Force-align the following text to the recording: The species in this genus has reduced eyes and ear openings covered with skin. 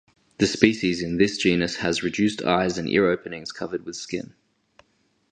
The 0.39 0.47
species 0.47 1.03
in 1.03 1.17
this 1.19 1.37
genus 1.37 1.75
has 1.75 2.01
reduced 2.01 2.41
eyes 2.41 2.79
and 2.79 2.89
ear 2.89 3.07
openings 3.07 3.51
covered 3.51 3.85
with 3.85 3.95
skin. 3.95 4.33